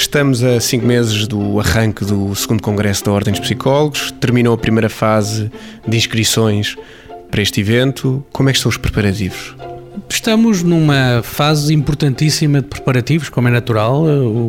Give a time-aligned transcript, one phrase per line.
[0.00, 4.10] Estamos a cinco meses do arranque do segundo Congresso da Ordem dos Psicólogos.
[4.12, 5.52] Terminou a primeira fase
[5.86, 6.74] de inscrições
[7.30, 8.24] para este evento.
[8.32, 9.54] Como é que estão os preparativos?
[10.08, 14.04] Estamos numa fase importantíssima de preparativos, como é natural.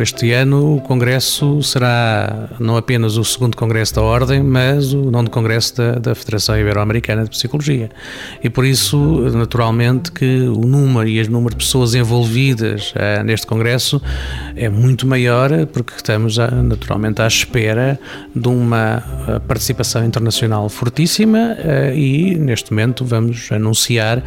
[0.00, 5.28] Este ano o Congresso será não apenas o segundo Congresso da Ordem, mas o nono
[5.28, 7.90] Congresso da, da Federação Ibero-Americana de Psicologia.
[8.42, 8.96] E por isso,
[9.34, 14.00] naturalmente, que o número e as número de pessoas envolvidas uh, neste Congresso
[14.54, 17.98] é muito maior, porque estamos a, naturalmente à espera
[18.34, 24.18] de uma eh, participação internacional fortíssima uh, e, neste momento, vamos anunciar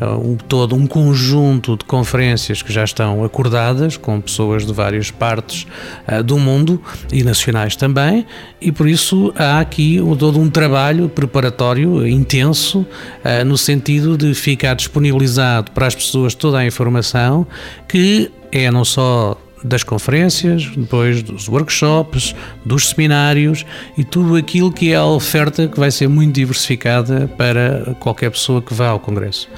[0.00, 5.66] uh, todo um conjunto de conferências que já estão acordadas com pessoas de várias partes
[6.06, 6.80] uh, do mundo
[7.12, 8.26] e nacionais também,
[8.60, 14.74] e por isso há aqui todo um trabalho preparatório intenso uh, no sentido de ficar
[14.74, 17.46] disponibilizado para as pessoas toda a informação
[17.86, 23.64] que é não só das conferências, depois dos workshops, dos seminários
[23.96, 28.62] e tudo aquilo que é a oferta que vai ser muito diversificada para qualquer pessoa
[28.62, 29.48] que vá ao Congresso.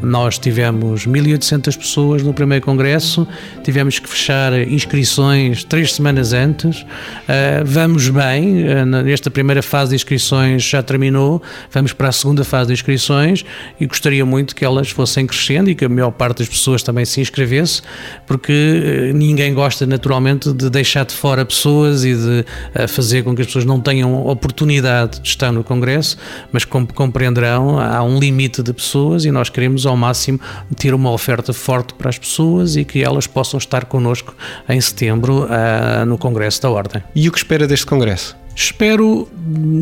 [0.00, 3.26] Nós tivemos 1.800 pessoas no primeiro congresso,
[3.64, 6.82] tivemos que fechar inscrições três semanas antes.
[6.82, 12.44] Uh, vamos bem, uh, nesta primeira fase de inscrições já terminou, vamos para a segunda
[12.44, 13.44] fase de inscrições
[13.80, 17.04] e gostaria muito que elas fossem crescendo e que a maior parte das pessoas também
[17.04, 17.82] se inscrevesse,
[18.26, 19.16] porque uh,
[19.54, 22.44] gosta naturalmente de deixar de fora pessoas e de
[22.88, 26.16] fazer com que as pessoas não tenham oportunidade de estar no congresso,
[26.52, 30.40] mas como compreenderão, há um limite de pessoas e nós queremos ao máximo
[30.76, 34.34] ter uma oferta forte para as pessoas e que elas possam estar connosco
[34.68, 37.02] em setembro uh, no Congresso da Ordem.
[37.14, 38.36] E o que espera deste Congresso?
[38.54, 39.28] Espero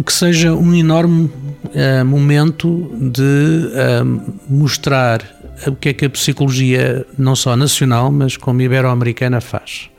[0.05, 1.31] que seja um enorme
[1.65, 5.36] uh, momento de uh, mostrar
[5.67, 9.91] o que é que a psicologia, não só nacional, mas como ibero-americana, faz.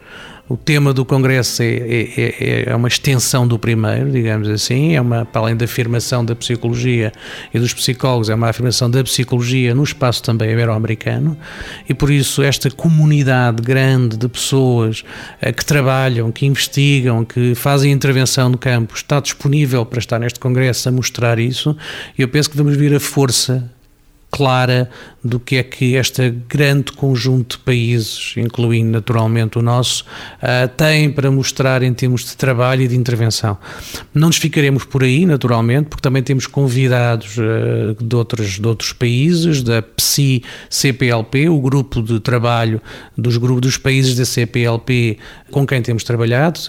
[0.49, 5.01] O tema do Congresso é, é, é, é, uma extensão do primeiro, digamos assim, é
[5.01, 7.11] uma, para além da afirmação da psicologia
[7.53, 11.37] e dos psicólogos, é uma afirmação da psicologia no espaço também ibero-americano
[11.89, 15.03] e por isso esta comunidade grande de pessoas
[15.41, 20.39] eh, que trabalham, que investigam, que fazem intervenção no campo está disponível para estar neste
[20.39, 21.75] Congresso a mostrar isso
[22.17, 23.69] e eu penso que vamos vir a força
[24.37, 24.87] clara
[25.23, 31.11] do que é que este grande conjunto de países, incluindo naturalmente o nosso, uh, tem
[31.11, 33.57] para mostrar em termos de trabalho e de intervenção.
[34.13, 38.93] Não nos ficaremos por aí, naturalmente, porque também temos convidados uh, de, outros, de outros
[38.93, 42.79] países, da PSI-CPLP, o grupo de trabalho
[43.17, 45.17] dos, grupos, dos países da CPLP
[45.51, 46.59] com quem temos trabalhado,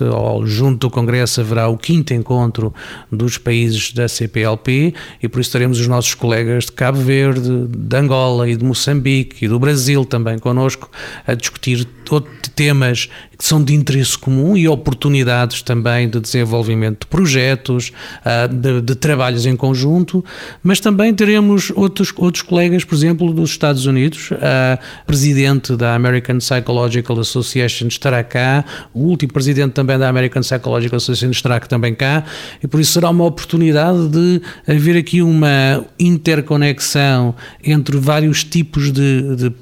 [0.44, 2.72] junto do Congresso haverá o quinto encontro
[3.11, 7.97] dos países da CPLP e por isso teremos os nossos colegas de Cabo Verde, de
[7.97, 10.91] Angola e de Moçambique e do Brasil também connosco
[11.27, 11.87] a discutir
[12.55, 13.09] temas
[13.39, 17.93] que são de interesse comum e oportunidades também de desenvolvimento de projetos,
[18.25, 20.25] ah, de, de trabalhos em conjunto,
[20.60, 26.39] mas também teremos outros, outros colegas, por exemplo, dos Estados Unidos, a presidente da American
[26.39, 32.24] Psychological Association estará cá, o último presidente também da American Psychological Association estará também cá,
[32.62, 37.34] e por isso será uma oportunidade de haver aqui uma interconexão
[37.64, 39.52] entre vários tipos de, de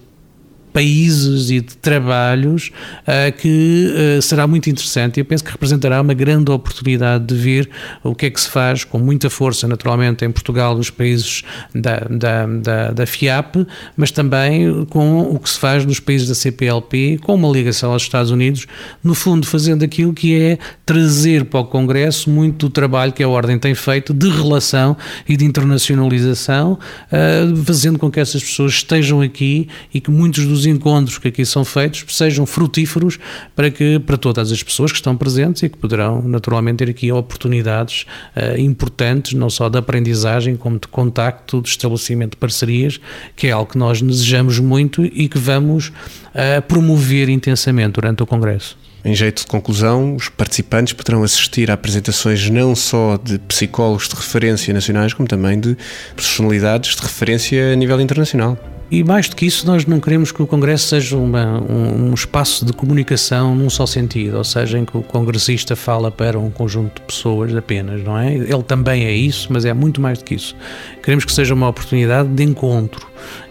[0.76, 2.70] países e de trabalhos
[3.08, 5.16] uh, que uh, será muito interessante.
[5.16, 7.70] E eu penso que representará uma grande oportunidade de ver
[8.04, 11.42] o que é que se faz com muita força, naturalmente, em Portugal, nos países
[11.74, 13.66] da, da, da, da FIAP,
[13.96, 18.02] mas também com o que se faz nos países da CPLP, com uma ligação aos
[18.02, 18.66] Estados Unidos,
[19.02, 23.28] no fundo fazendo aquilo que é trazer para o Congresso muito do trabalho que a
[23.28, 24.94] Ordem tem feito de relação
[25.26, 30.65] e de internacionalização, uh, fazendo com que essas pessoas estejam aqui e que muitos dos
[30.66, 33.18] encontros que aqui são feitos sejam frutíferos
[33.54, 37.12] para que para todas as pessoas que estão presentes e que poderão naturalmente ter aqui
[37.12, 38.06] oportunidades
[38.36, 43.00] uh, importantes, não só de aprendizagem, como de contacto, de estabelecimento de parcerias,
[43.34, 48.26] que é algo que nós desejamos muito e que vamos uh, promover intensamente durante o
[48.26, 48.76] Congresso.
[49.04, 54.16] Em jeito de conclusão, os participantes poderão assistir a apresentações não só de psicólogos de
[54.16, 55.76] referência nacionais, como também de
[56.16, 58.58] personalidades de referência a nível internacional.
[58.88, 62.14] E mais do que isso, nós não queremos que o Congresso seja uma, um, um,
[62.14, 66.50] espaço de comunicação num só sentido, ou seja, em que o congressista fala para um
[66.50, 68.32] conjunto de pessoas apenas, não é?
[68.34, 70.54] Ele também é isso, mas é muito mais do que isso.
[71.02, 73.06] Queremos que seja uma oportunidade de encontro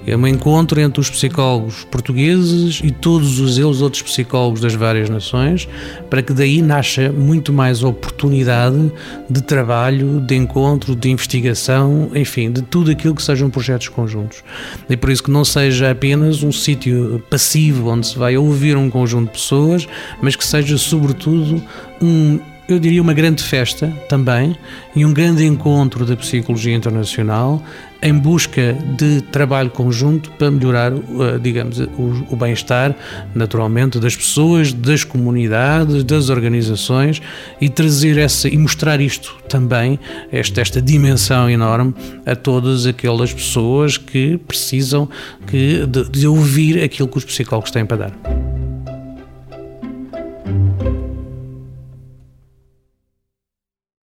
[0.05, 5.67] É um encontro entre os psicólogos portugueses e todos os outros psicólogos das várias nações,
[6.09, 8.91] para que daí nasça muito mais oportunidade
[9.29, 14.43] de trabalho, de encontro, de investigação, enfim, de tudo aquilo que sejam projetos conjuntos.
[14.89, 18.89] E por isso que não seja apenas um sítio passivo onde se vai ouvir um
[18.89, 19.87] conjunto de pessoas,
[20.21, 21.61] mas que seja sobretudo
[22.01, 24.55] um eu diria uma grande festa também
[24.95, 27.61] e um grande encontro da psicologia internacional
[28.01, 32.95] em busca de trabalho conjunto para melhorar, eh, digamos, o, bem-estar,
[33.33, 37.21] naturalmente, das pessoas, das comunidades, das organizações
[37.59, 39.99] e trazer essa e mostrar isto também,
[40.31, 41.95] esta, esta dimensão enorme
[42.25, 45.09] a todas aquelas pessoas que precisam
[45.47, 48.44] que, de, de ouvir aquilo que os psicólogos têm para dar.